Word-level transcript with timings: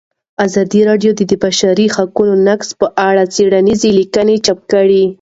ازادي 0.45 0.81
راډیو 0.89 1.11
د 1.15 1.21
د 1.31 1.33
بشري 1.43 1.87
حقونو 1.95 2.35
نقض 2.47 2.69
په 2.79 2.87
اړه 3.07 3.23
څېړنیزې 3.35 3.89
لیکنې 3.99 4.35
چاپ 4.45 4.59
کړي. 4.71 5.03